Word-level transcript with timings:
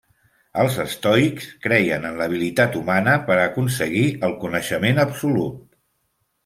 Els 0.61 0.77
estoics 0.83 1.49
creien 1.65 2.09
en 2.11 2.17
l’habilitat 2.21 2.79
humana 2.81 3.13
per 3.29 3.37
a 3.43 3.47
aconseguir 3.53 4.05
el 4.29 4.35
coneixement 4.47 5.07
absolut. 5.09 5.63